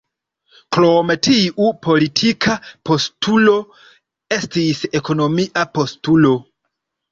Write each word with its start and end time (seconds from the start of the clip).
Krom 0.77 1.11
tiu 1.27 1.67
politika 1.87 2.57
postulo, 2.91 3.55
estis 4.41 4.83
ekonomia 5.03 5.69
postulo. 5.79 6.35